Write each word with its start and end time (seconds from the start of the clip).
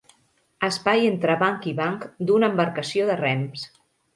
Espai 0.67 1.03
entre 1.09 1.35
banc 1.43 1.67
i 1.73 1.75
banc 1.81 2.07
d'una 2.31 2.53
embarcació 2.55 3.07
de 3.11 3.21
rems. 3.25 3.69